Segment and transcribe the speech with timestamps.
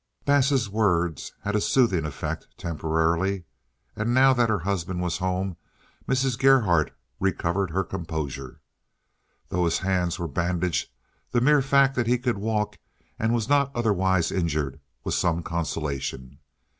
[0.25, 3.43] Bass's words had a soothing effect, temporarily,
[3.95, 5.57] and, now that her husband was home,
[6.07, 6.39] Mrs.
[6.39, 8.61] Gerhardt recovered her composure.
[9.49, 10.89] Though his hands were bandaged,
[11.29, 12.79] the mere fact that he could walk
[13.19, 16.39] and was not otherwise injured was some consolation.